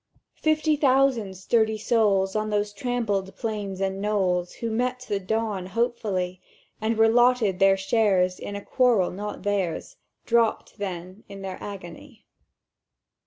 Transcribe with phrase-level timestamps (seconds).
[0.41, 6.41] "Fifty thousand sturdy souls on those trampled plains and knolls, Who met the dawn hopefully,
[6.81, 12.25] And were lotted their shares in a quarrel not theirs, Dropt then in their agony.